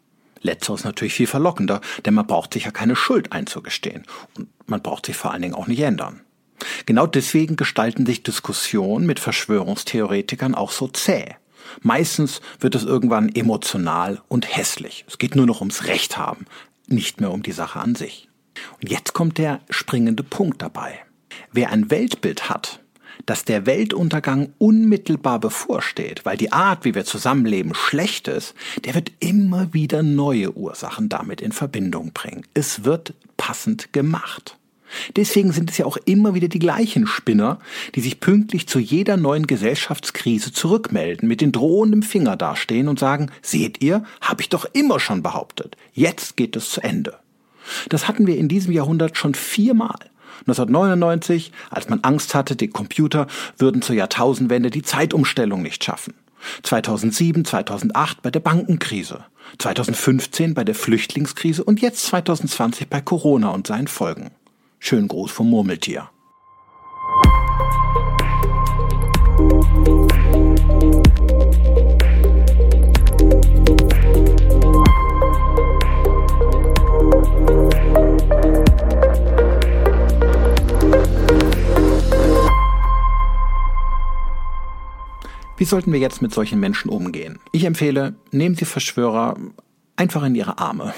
Letzteres 0.42 0.84
natürlich 0.84 1.14
viel 1.14 1.26
verlockender, 1.26 1.80
denn 2.04 2.14
man 2.14 2.26
braucht 2.26 2.52
sich 2.52 2.64
ja 2.64 2.70
keine 2.70 2.96
Schuld 2.96 3.32
einzugestehen 3.32 4.04
und 4.36 4.48
man 4.66 4.82
braucht 4.82 5.06
sich 5.06 5.16
vor 5.16 5.32
allen 5.32 5.42
Dingen 5.42 5.54
auch 5.54 5.68
nicht 5.68 5.80
ändern. 5.80 6.20
Genau 6.86 7.06
deswegen 7.06 7.56
gestalten 7.56 8.06
sich 8.06 8.22
Diskussionen 8.22 9.06
mit 9.06 9.18
Verschwörungstheoretikern 9.18 10.54
auch 10.54 10.70
so 10.70 10.88
zäh. 10.88 11.36
Meistens 11.80 12.40
wird 12.60 12.74
es 12.74 12.84
irgendwann 12.84 13.28
emotional 13.34 14.20
und 14.28 14.56
hässlich. 14.56 15.04
Es 15.08 15.18
geht 15.18 15.36
nur 15.36 15.46
noch 15.46 15.60
ums 15.60 15.86
Recht 15.86 16.16
haben, 16.16 16.46
nicht 16.86 17.20
mehr 17.20 17.30
um 17.30 17.42
die 17.42 17.52
Sache 17.52 17.80
an 17.80 17.94
sich. 17.94 18.28
Und 18.80 18.90
jetzt 18.90 19.12
kommt 19.12 19.38
der 19.38 19.60
springende 19.70 20.22
Punkt 20.22 20.62
dabei. 20.62 20.98
Wer 21.52 21.70
ein 21.70 21.90
Weltbild 21.90 22.48
hat, 22.48 22.80
dass 23.26 23.44
der 23.44 23.66
Weltuntergang 23.66 24.52
unmittelbar 24.58 25.38
bevorsteht, 25.38 26.24
weil 26.24 26.36
die 26.36 26.52
Art, 26.52 26.84
wie 26.84 26.94
wir 26.94 27.04
zusammenleben, 27.04 27.74
schlecht 27.74 28.28
ist, 28.28 28.54
der 28.84 28.94
wird 28.94 29.12
immer 29.20 29.72
wieder 29.72 30.02
neue 30.02 30.56
Ursachen 30.56 31.08
damit 31.08 31.40
in 31.40 31.52
Verbindung 31.52 32.12
bringen. 32.12 32.46
Es 32.54 32.84
wird 32.84 33.14
passend 33.36 33.92
gemacht. 33.92 34.58
Deswegen 35.16 35.52
sind 35.52 35.70
es 35.70 35.78
ja 35.78 35.86
auch 35.86 35.96
immer 36.04 36.34
wieder 36.34 36.48
die 36.48 36.58
gleichen 36.58 37.06
Spinner, 37.06 37.58
die 37.94 38.00
sich 38.00 38.20
pünktlich 38.20 38.66
zu 38.66 38.78
jeder 38.78 39.16
neuen 39.16 39.46
Gesellschaftskrise 39.46 40.52
zurückmelden, 40.52 41.28
mit 41.28 41.40
den 41.40 41.52
drohenden 41.52 42.02
Finger 42.02 42.36
dastehen 42.36 42.88
und 42.88 42.98
sagen, 42.98 43.30
seht 43.42 43.82
ihr, 43.82 44.04
habe 44.20 44.42
ich 44.42 44.48
doch 44.48 44.66
immer 44.72 45.00
schon 45.00 45.22
behauptet. 45.22 45.76
Jetzt 45.92 46.36
geht 46.36 46.56
es 46.56 46.70
zu 46.70 46.82
Ende. 46.82 47.18
Das 47.88 48.08
hatten 48.08 48.26
wir 48.26 48.36
in 48.36 48.48
diesem 48.48 48.72
Jahrhundert 48.72 49.16
schon 49.16 49.34
viermal. 49.34 49.98
1999, 50.40 51.52
als 51.70 51.88
man 51.88 52.00
Angst 52.02 52.34
hatte, 52.34 52.56
die 52.56 52.68
Computer 52.68 53.28
würden 53.58 53.82
zur 53.82 53.94
Jahrtausendwende 53.94 54.70
die 54.70 54.82
Zeitumstellung 54.82 55.62
nicht 55.62 55.84
schaffen. 55.84 56.14
2007, 56.64 57.44
2008 57.44 58.22
bei 58.22 58.30
der 58.30 58.40
Bankenkrise. 58.40 59.24
2015 59.58 60.54
bei 60.54 60.64
der 60.64 60.74
Flüchtlingskrise 60.74 61.62
und 61.62 61.80
jetzt 61.80 62.06
2020 62.06 62.88
bei 62.88 63.00
Corona 63.00 63.50
und 63.50 63.66
seinen 63.66 63.86
Folgen. 63.88 64.30
Schönen 64.84 65.06
Gruß 65.06 65.30
vom 65.30 65.48
Murmeltier. 65.48 66.10
Wie 85.56 85.64
sollten 85.64 85.92
wir 85.92 86.00
jetzt 86.00 86.22
mit 86.22 86.34
solchen 86.34 86.58
Menschen 86.58 86.88
umgehen? 86.88 87.38
Ich 87.52 87.62
empfehle, 87.62 88.16
nehmen 88.32 88.56
Sie 88.56 88.64
Verschwörer 88.64 89.36
einfach 89.94 90.24
in 90.24 90.34
Ihre 90.34 90.58
Arme. 90.58 90.92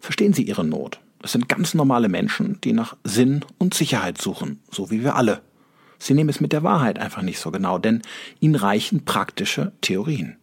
Verstehen 0.00 0.34
Sie 0.34 0.42
Ihre 0.42 0.66
Not. 0.66 1.00
Es 1.22 1.32
sind 1.32 1.48
ganz 1.48 1.74
normale 1.74 2.08
Menschen, 2.08 2.60
die 2.62 2.72
nach 2.72 2.96
Sinn 3.04 3.44
und 3.58 3.74
Sicherheit 3.74 4.20
suchen, 4.20 4.60
so 4.70 4.90
wie 4.90 5.02
wir 5.02 5.16
alle. 5.16 5.42
Sie 5.98 6.14
nehmen 6.14 6.30
es 6.30 6.40
mit 6.40 6.52
der 6.52 6.62
Wahrheit 6.62 6.98
einfach 6.98 7.22
nicht 7.22 7.38
so 7.38 7.50
genau, 7.50 7.78
denn 7.78 8.02
ihnen 8.40 8.54
reichen 8.54 9.04
praktische 9.04 9.72
Theorien. 9.80 10.36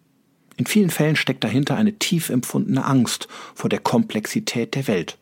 In 0.57 0.65
vielen 0.65 0.89
Fällen 0.89 1.15
steckt 1.15 1.43
dahinter 1.43 1.75
eine 1.75 1.93
tief 1.93 2.29
empfundene 2.29 2.85
Angst 2.85 3.27
vor 3.55 3.69
der 3.69 3.79
Komplexität 3.79 4.75
der 4.75 4.87
Welt. 4.87 5.17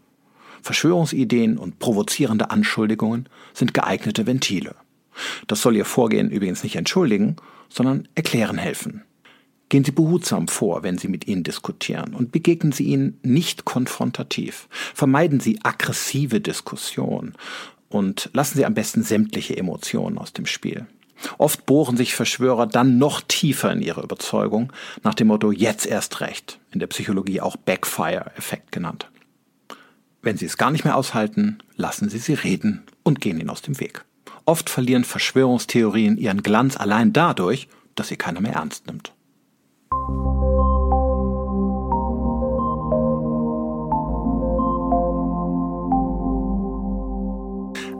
Verschwörungsideen 0.61 1.57
und 1.57 1.79
provozierende 1.79 2.51
Anschuldigungen 2.51 3.27
sind 3.53 3.73
geeignete 3.73 4.27
Ventile. 4.27 4.75
Das 5.47 5.61
soll 5.61 5.75
ihr 5.75 5.85
Vorgehen 5.85 6.29
übrigens 6.29 6.63
nicht 6.63 6.75
entschuldigen, 6.75 7.35
sondern 7.69 8.07
erklären 8.15 8.57
helfen. 8.57 9.03
Gehen 9.71 9.85
Sie 9.85 9.93
behutsam 9.93 10.49
vor, 10.49 10.83
wenn 10.83 10.97
Sie 10.97 11.07
mit 11.07 11.29
ihnen 11.29 11.43
diskutieren 11.43 12.13
und 12.13 12.33
begegnen 12.33 12.73
Sie 12.73 12.83
ihnen 12.83 13.17
nicht 13.23 13.63
konfrontativ. 13.63 14.67
Vermeiden 14.93 15.39
Sie 15.39 15.59
aggressive 15.63 16.41
Diskussion 16.41 17.35
und 17.87 18.29
lassen 18.33 18.57
Sie 18.57 18.65
am 18.65 18.73
besten 18.73 19.01
sämtliche 19.01 19.55
Emotionen 19.55 20.17
aus 20.17 20.33
dem 20.33 20.45
Spiel. 20.45 20.87
Oft 21.37 21.65
bohren 21.65 21.95
sich 21.95 22.15
Verschwörer 22.15 22.67
dann 22.67 22.97
noch 22.97 23.21
tiefer 23.21 23.71
in 23.71 23.81
ihre 23.81 24.03
Überzeugung, 24.03 24.73
nach 25.03 25.13
dem 25.13 25.27
Motto 25.27 25.53
jetzt 25.53 25.85
erst 25.85 26.19
recht, 26.19 26.59
in 26.71 26.81
der 26.81 26.87
Psychologie 26.87 27.39
auch 27.39 27.55
Backfire-Effekt 27.55 28.73
genannt. 28.73 29.09
Wenn 30.21 30.35
Sie 30.35 30.47
es 30.47 30.57
gar 30.57 30.71
nicht 30.71 30.83
mehr 30.83 30.97
aushalten, 30.97 31.59
lassen 31.77 32.09
Sie 32.09 32.19
sie 32.19 32.33
reden 32.33 32.83
und 33.03 33.21
gehen 33.21 33.39
ihnen 33.39 33.49
aus 33.49 33.61
dem 33.61 33.79
Weg. 33.79 34.03
Oft 34.43 34.69
verlieren 34.69 35.05
Verschwörungstheorien 35.05 36.17
ihren 36.17 36.43
Glanz 36.43 36.75
allein 36.75 37.13
dadurch, 37.13 37.69
dass 37.95 38.09
sie 38.09 38.17
keiner 38.17 38.41
mehr 38.41 38.55
ernst 38.55 38.87
nimmt. 38.87 39.13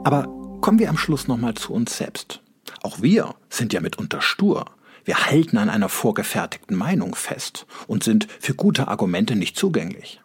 Aber 0.04 0.28
kommen 0.60 0.78
wir 0.78 0.88
am 0.88 0.98
Schluss 0.98 1.28
nochmal 1.28 1.54
zu 1.54 1.72
uns 1.72 1.96
selbst. 1.96 2.40
Auch 2.82 3.02
wir 3.02 3.34
sind 3.48 3.72
ja 3.72 3.80
mitunter 3.80 4.20
stur. 4.20 4.66
Wir 5.04 5.26
halten 5.26 5.58
an 5.58 5.68
einer 5.68 5.88
vorgefertigten 5.88 6.76
Meinung 6.76 7.14
fest 7.14 7.66
und 7.86 8.04
sind 8.04 8.26
für 8.40 8.54
gute 8.54 8.88
Argumente 8.88 9.36
nicht 9.36 9.56
zugänglich. 9.56 10.20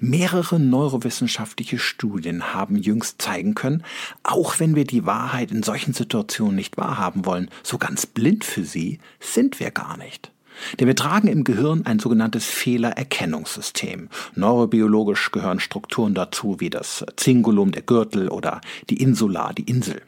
Mehrere 0.00 0.60
neurowissenschaftliche 0.60 1.78
Studien 1.78 2.54
haben 2.54 2.76
jüngst 2.76 3.20
zeigen 3.20 3.54
können, 3.54 3.82
auch 4.22 4.60
wenn 4.60 4.74
wir 4.74 4.84
die 4.84 5.06
Wahrheit 5.06 5.50
in 5.50 5.62
solchen 5.62 5.92
Situationen 5.92 6.54
nicht 6.54 6.76
wahrhaben 6.76 7.26
wollen, 7.26 7.50
so 7.62 7.78
ganz 7.78 8.06
blind 8.06 8.44
für 8.44 8.64
sie 8.64 9.00
sind 9.18 9.60
wir 9.60 9.70
gar 9.70 9.96
nicht. 9.96 10.30
Denn 10.78 10.86
wir 10.86 10.96
tragen 10.96 11.28
im 11.28 11.44
Gehirn 11.44 11.84
ein 11.86 11.98
sogenanntes 11.98 12.46
Fehlererkennungssystem. 12.46 14.08
Neurobiologisch 14.34 15.30
gehören 15.32 15.60
Strukturen 15.60 16.14
dazu 16.14 16.60
wie 16.60 16.70
das 16.70 17.04
Zingulum, 17.16 17.72
der 17.72 17.82
Gürtel 17.82 18.28
oder 18.28 18.60
die 18.90 19.02
Insula, 19.02 19.52
die 19.52 19.64
Insel. 19.64 20.02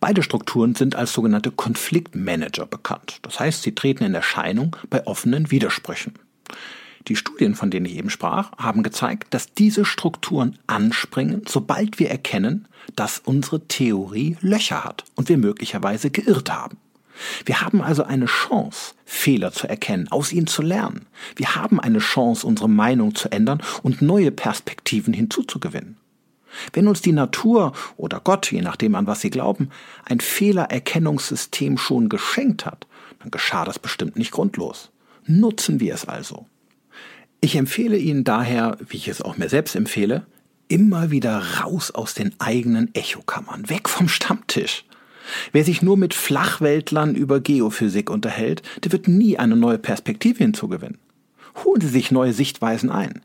Beide 0.00 0.22
Strukturen 0.22 0.74
sind 0.74 0.96
als 0.96 1.12
sogenannte 1.12 1.50
Konfliktmanager 1.50 2.64
bekannt. 2.64 3.18
Das 3.22 3.38
heißt, 3.38 3.62
sie 3.62 3.74
treten 3.74 4.04
in 4.04 4.14
Erscheinung 4.14 4.76
bei 4.88 5.06
offenen 5.06 5.50
Widersprüchen. 5.50 6.14
Die 7.08 7.16
Studien, 7.16 7.54
von 7.54 7.70
denen 7.70 7.86
ich 7.86 7.96
eben 7.96 8.10
sprach, 8.10 8.52
haben 8.56 8.82
gezeigt, 8.82 9.32
dass 9.34 9.52
diese 9.52 9.84
Strukturen 9.84 10.58
anspringen, 10.66 11.42
sobald 11.46 11.98
wir 11.98 12.10
erkennen, 12.10 12.68
dass 12.96 13.20
unsere 13.24 13.66
Theorie 13.66 14.36
Löcher 14.40 14.84
hat 14.84 15.04
und 15.16 15.28
wir 15.28 15.38
möglicherweise 15.38 16.10
geirrt 16.10 16.50
haben. 16.50 16.78
Wir 17.44 17.60
haben 17.60 17.82
also 17.82 18.04
eine 18.04 18.26
Chance, 18.26 18.94
Fehler 19.04 19.52
zu 19.52 19.68
erkennen, 19.68 20.08
aus 20.10 20.32
ihnen 20.32 20.46
zu 20.46 20.62
lernen. 20.62 21.06
Wir 21.36 21.54
haben 21.54 21.80
eine 21.80 21.98
Chance, 21.98 22.46
unsere 22.46 22.68
Meinung 22.68 23.14
zu 23.14 23.30
ändern 23.30 23.62
und 23.82 24.02
neue 24.02 24.30
Perspektiven 24.30 25.12
hinzuzugewinnen. 25.12 25.96
Wenn 26.72 26.88
uns 26.88 27.00
die 27.00 27.12
Natur 27.12 27.72
oder 27.96 28.20
Gott, 28.20 28.50
je 28.50 28.62
nachdem 28.62 28.94
an 28.94 29.06
was 29.06 29.20
Sie 29.20 29.30
glauben, 29.30 29.70
ein 30.04 30.20
Fehlererkennungssystem 30.20 31.78
schon 31.78 32.08
geschenkt 32.08 32.66
hat, 32.66 32.86
dann 33.20 33.30
geschah 33.30 33.64
das 33.64 33.78
bestimmt 33.78 34.16
nicht 34.16 34.32
grundlos. 34.32 34.90
Nutzen 35.26 35.80
wir 35.80 35.94
es 35.94 36.08
also. 36.08 36.46
Ich 37.40 37.56
empfehle 37.56 37.96
Ihnen 37.96 38.24
daher, 38.24 38.76
wie 38.86 38.96
ich 38.96 39.08
es 39.08 39.22
auch 39.22 39.36
mir 39.36 39.48
selbst 39.48 39.76
empfehle, 39.76 40.26
immer 40.68 41.10
wieder 41.10 41.60
raus 41.60 41.90
aus 41.90 42.14
den 42.14 42.34
eigenen 42.38 42.94
Echokammern, 42.94 43.68
weg 43.68 43.88
vom 43.88 44.08
Stammtisch. 44.08 44.84
Wer 45.52 45.64
sich 45.64 45.82
nur 45.82 45.96
mit 45.96 46.14
Flachweltlern 46.14 47.14
über 47.14 47.40
Geophysik 47.40 48.10
unterhält, 48.10 48.62
der 48.82 48.92
wird 48.92 49.08
nie 49.08 49.38
eine 49.38 49.56
neue 49.56 49.78
Perspektive 49.78 50.38
hinzugewinnen. 50.38 50.98
Holen 51.64 51.80
Sie 51.80 51.88
sich 51.88 52.10
neue 52.10 52.32
Sichtweisen 52.32 52.90
ein. 52.90 53.22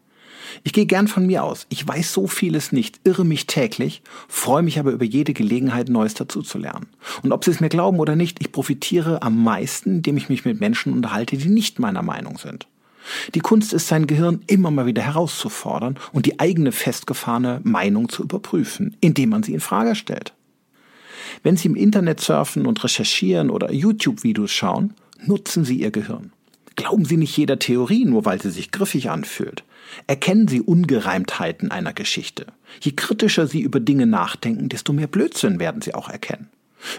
Ich 0.64 0.74
gehe 0.74 0.86
gern 0.86 1.08
von 1.08 1.26
mir 1.26 1.44
aus. 1.44 1.66
Ich 1.70 1.88
weiß 1.88 2.14
so 2.14 2.28
vieles 2.28 2.72
nicht, 2.72 3.00
irre 3.04 3.26
mich 3.26 3.48
täglich, 3.48 4.02
freue 4.28 4.64
mich 4.64 4.80
aber 4.80 4.92
über 4.92 5.06
jede 5.06 5.34
Gelegenheit, 5.34 5.90
Neues 5.90 6.14
dazuzulernen. 6.14 6.88
Und 7.24 7.32
ob 7.32 7.44
Sie 7.44 7.52
es 7.52 7.60
mir 7.60 7.70
glauben 7.70 8.00
oder 8.00 8.16
nicht, 8.16 8.38
ich 8.42 8.52
profitiere 8.52 9.22
am 9.22 9.44
meisten, 9.44 9.98
indem 9.98 10.18
ich 10.18 10.30
mich 10.30 10.46
mit 10.46 10.60
Menschen 10.60 10.94
unterhalte, 10.94 11.38
die 11.38 11.50
nicht 11.50 11.80
meiner 11.80 12.04
Meinung 12.04 12.38
sind. 12.38 12.68
Die 13.36 13.40
Kunst 13.40 13.74
ist, 13.74 13.88
sein 13.88 14.08
Gehirn 14.08 14.42
immer 14.48 14.72
mal 14.72 14.88
wieder 14.88 15.04
herauszufordern 15.04 15.98
und 16.12 16.26
die 16.26 16.40
eigene 16.40 16.72
festgefahrene 16.72 17.62
Meinung 17.64 18.10
zu 18.10 18.24
überprüfen, 18.24 18.98
indem 19.00 19.30
man 19.30 19.44
sie 19.44 19.54
in 19.54 19.60
Frage 19.60 19.96
stellt. 19.96 20.34
Wenn 21.44 21.58
Sie 21.58 21.68
im 21.68 21.76
Internet 21.76 22.20
surfen 22.20 22.66
und 22.66 22.84
recherchieren 22.84 23.50
oder 23.50 23.72
YouTube-Videos 23.72 24.52
schauen, 24.52 24.94
nutzen 25.26 25.66
Sie 25.66 25.82
Ihr 25.82 25.92
Gehirn. 25.92 26.32
Glauben 26.76 27.06
Sie 27.06 27.18
nicht 27.18 27.36
jeder 27.38 27.58
Theorie, 27.58 28.06
nur 28.06 28.26
weil 28.26 28.42
sie 28.42 28.50
sich 28.52 28.72
griffig 28.72 29.10
anfühlt. 29.10 29.64
Erkennen 30.08 30.48
Sie 30.48 30.62
Ungereimtheiten 30.62 31.72
einer 31.72 31.94
Geschichte. 31.94 32.48
Je 32.82 32.92
kritischer 32.92 33.48
Sie 33.48 33.62
über 33.62 33.80
Dinge 33.80 34.06
nachdenken, 34.06 34.68
desto 34.68 34.92
mehr 34.92 35.08
Blödsinn 35.08 35.60
werden 35.60 35.82
Sie 35.82 35.94
auch 35.94 36.10
erkennen. 36.10 36.50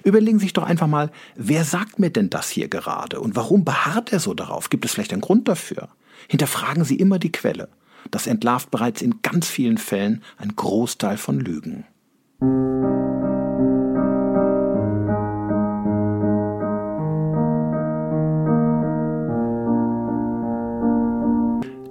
Überlegen 0.02 0.38
Sie 0.38 0.46
sich 0.46 0.52
doch 0.54 0.64
einfach 0.64 0.86
mal, 0.86 1.10
wer 1.36 1.64
sagt 1.64 1.98
mir 1.98 2.10
denn 2.10 2.30
das 2.30 2.48
hier 2.48 2.68
gerade 2.68 3.20
und 3.20 3.36
warum 3.36 3.64
beharrt 3.64 4.12
er 4.12 4.20
so 4.20 4.34
darauf? 4.34 4.70
Gibt 4.70 4.84
es 4.84 4.92
vielleicht 4.92 5.12
einen 5.12 5.22
Grund 5.22 5.46
dafür? 5.46 5.88
Hinterfragen 6.28 6.84
Sie 6.84 6.96
immer 6.96 7.18
die 7.18 7.32
Quelle. 7.32 7.68
Das 8.10 8.26
entlarvt 8.26 8.70
bereits 8.70 9.02
in 9.02 9.16
ganz 9.22 9.48
vielen 9.48 9.78
Fällen 9.78 10.22
einen 10.38 10.56
Großteil 10.56 11.18
von 11.18 11.38
Lügen. 11.38 11.84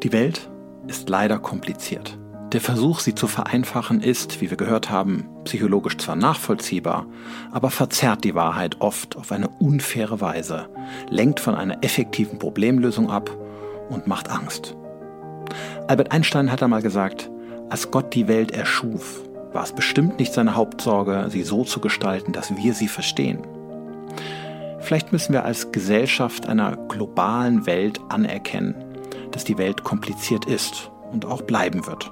Die 0.06 0.14
Welt 0.14 0.52
ist 0.86 1.10
leider 1.10 1.40
kompliziert. 1.40 2.20
Der 2.52 2.62
Versuch, 2.62 3.00
sie 3.00 3.16
zu 3.16 3.26
vereinfachen, 3.26 4.02
ist, 4.02 4.40
wie 4.40 4.52
wir 4.52 4.56
gehört 4.56 4.92
haben, 4.92 5.28
psychologisch 5.46 5.98
zwar 5.98 6.16
nachvollziehbar, 6.16 7.08
aber 7.52 7.72
verzerrt 7.72 8.24
die 8.24 8.36
Wahrheit 8.36 8.82
oft 8.82 9.18
auf 9.18 9.32
eine 9.32 9.48
unfaire 9.48 10.22
Weise, 10.22 10.70
lenkt 11.10 11.40
von 11.40 11.56
einer 11.56 11.84
effektiven 11.84 12.38
Problemlösung 12.38 13.10
ab 13.10 13.36
und 13.90 14.06
macht 14.06 14.30
Angst. 14.30 14.76
Albert 15.88 16.12
Einstein 16.12 16.52
hat 16.52 16.62
einmal 16.62 16.84
gesagt, 16.84 17.32
als 17.72 17.90
Gott 17.90 18.14
die 18.14 18.28
Welt 18.28 18.52
erschuf, 18.52 19.24
war 19.54 19.64
es 19.64 19.74
bestimmt 19.74 20.20
nicht 20.20 20.34
seine 20.34 20.56
Hauptsorge, 20.56 21.30
sie 21.30 21.42
so 21.42 21.64
zu 21.64 21.80
gestalten, 21.80 22.32
dass 22.32 22.56
wir 22.56 22.76
sie 22.76 22.90
verstehen. 22.90 23.40
Vielleicht 24.82 25.12
müssen 25.12 25.34
wir 25.34 25.46
als 25.46 25.72
Gesellschaft 25.72 26.48
einer 26.48 26.78
globalen 26.78 27.66
Welt 27.66 28.00
anerkennen, 28.10 28.85
dass 29.36 29.44
die 29.44 29.58
Welt 29.58 29.84
kompliziert 29.84 30.46
ist 30.46 30.90
und 31.12 31.26
auch 31.26 31.42
bleiben 31.42 31.86
wird. 31.86 32.10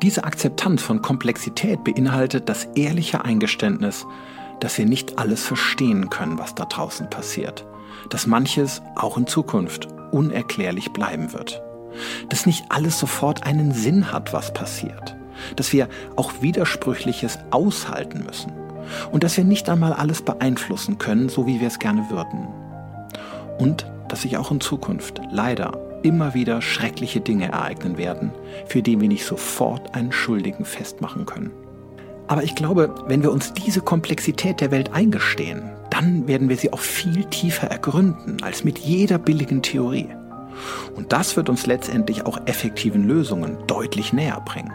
Diese 0.00 0.22
Akzeptanz 0.22 0.80
von 0.80 1.02
Komplexität 1.02 1.82
beinhaltet 1.82 2.48
das 2.48 2.66
ehrliche 2.76 3.24
Eingeständnis, 3.24 4.06
dass 4.60 4.78
wir 4.78 4.86
nicht 4.86 5.18
alles 5.18 5.44
verstehen 5.44 6.08
können, 6.08 6.38
was 6.38 6.54
da 6.54 6.66
draußen 6.66 7.10
passiert, 7.10 7.66
dass 8.10 8.28
manches 8.28 8.80
auch 8.94 9.18
in 9.18 9.26
Zukunft 9.26 9.88
unerklärlich 10.12 10.92
bleiben 10.92 11.32
wird, 11.32 11.60
dass 12.28 12.46
nicht 12.46 12.64
alles 12.68 12.98
sofort 13.00 13.42
einen 13.42 13.72
Sinn 13.72 14.12
hat, 14.12 14.32
was 14.32 14.54
passiert, 14.54 15.16
dass 15.56 15.72
wir 15.72 15.88
auch 16.14 16.40
Widersprüchliches 16.40 17.40
aushalten 17.50 18.22
müssen 18.24 18.52
und 19.10 19.24
dass 19.24 19.36
wir 19.36 19.44
nicht 19.44 19.68
einmal 19.68 19.94
alles 19.94 20.22
beeinflussen 20.22 20.98
können, 20.98 21.28
so 21.28 21.48
wie 21.48 21.60
wir 21.60 21.66
es 21.66 21.80
gerne 21.80 22.08
würden. 22.08 22.46
Und 23.58 23.84
dass 24.06 24.22
sich 24.22 24.36
auch 24.36 24.52
in 24.52 24.60
Zukunft 24.60 25.20
leider 25.30 25.89
immer 26.02 26.34
wieder 26.34 26.62
schreckliche 26.62 27.20
Dinge 27.20 27.50
ereignen 27.52 27.98
werden, 27.98 28.32
für 28.66 28.82
die 28.82 29.00
wir 29.00 29.08
nicht 29.08 29.24
sofort 29.24 29.94
einen 29.94 30.12
Schuldigen 30.12 30.64
festmachen 30.64 31.26
können. 31.26 31.50
Aber 32.28 32.44
ich 32.44 32.54
glaube, 32.54 32.94
wenn 33.06 33.22
wir 33.22 33.32
uns 33.32 33.52
diese 33.52 33.80
Komplexität 33.80 34.60
der 34.60 34.70
Welt 34.70 34.92
eingestehen, 34.92 35.70
dann 35.90 36.28
werden 36.28 36.48
wir 36.48 36.56
sie 36.56 36.72
auch 36.72 36.78
viel 36.78 37.24
tiefer 37.24 37.66
ergründen 37.66 38.42
als 38.42 38.62
mit 38.62 38.78
jeder 38.78 39.18
billigen 39.18 39.62
Theorie. 39.62 40.08
Und 40.94 41.12
das 41.12 41.36
wird 41.36 41.48
uns 41.48 41.66
letztendlich 41.66 42.26
auch 42.26 42.38
effektiven 42.46 43.06
Lösungen 43.06 43.58
deutlich 43.66 44.12
näher 44.12 44.40
bringen. 44.44 44.72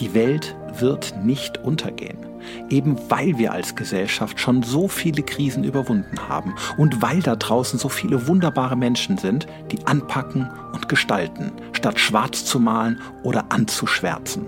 Die 0.00 0.14
Welt 0.14 0.56
wird 0.78 1.14
nicht 1.24 1.58
untergehen 1.58 2.33
eben 2.70 2.96
weil 3.08 3.38
wir 3.38 3.52
als 3.52 3.74
Gesellschaft 3.74 4.40
schon 4.40 4.62
so 4.62 4.88
viele 4.88 5.22
Krisen 5.22 5.64
überwunden 5.64 6.28
haben 6.28 6.54
und 6.76 7.02
weil 7.02 7.20
da 7.20 7.36
draußen 7.36 7.78
so 7.78 7.88
viele 7.88 8.26
wunderbare 8.26 8.76
Menschen 8.76 9.18
sind, 9.18 9.46
die 9.70 9.86
anpacken 9.86 10.48
und 10.72 10.88
gestalten, 10.88 11.52
statt 11.72 11.98
schwarz 11.98 12.44
zu 12.44 12.60
malen 12.60 13.00
oder 13.22 13.46
anzuschwärzen. 13.50 14.46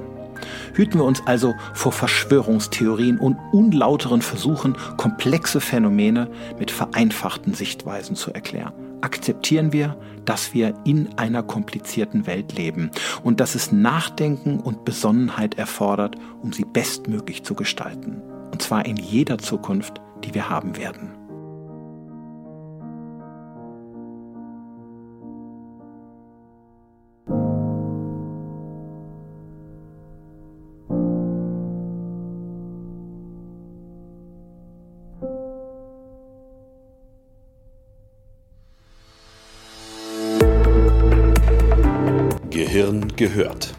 Hüten 0.74 0.98
wir 0.98 1.04
uns 1.04 1.26
also 1.26 1.54
vor 1.74 1.92
Verschwörungstheorien 1.92 3.18
und 3.18 3.36
unlauteren 3.52 4.22
Versuchen, 4.22 4.76
komplexe 4.96 5.60
Phänomene 5.60 6.28
mit 6.58 6.70
vereinfachten 6.70 7.54
Sichtweisen 7.54 8.16
zu 8.16 8.32
erklären. 8.32 8.85
Akzeptieren 9.00 9.72
wir, 9.72 9.96
dass 10.24 10.54
wir 10.54 10.74
in 10.84 11.16
einer 11.16 11.42
komplizierten 11.42 12.26
Welt 12.26 12.56
leben 12.56 12.90
und 13.22 13.40
dass 13.40 13.54
es 13.54 13.72
Nachdenken 13.72 14.60
und 14.60 14.84
Besonnenheit 14.84 15.54
erfordert, 15.54 16.16
um 16.42 16.52
sie 16.52 16.64
bestmöglich 16.64 17.44
zu 17.44 17.54
gestalten. 17.54 18.22
Und 18.50 18.62
zwar 18.62 18.86
in 18.86 18.96
jeder 18.96 19.38
Zukunft, 19.38 20.00
die 20.24 20.34
wir 20.34 20.48
haben 20.48 20.76
werden. 20.76 21.25
Gehirn 42.86 43.16
gehört. 43.16 43.74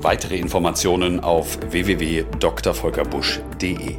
Weitere 0.00 0.36
Informationen 0.36 1.18
auf 1.18 1.58
www.drvolkerbusch.de 1.70 3.96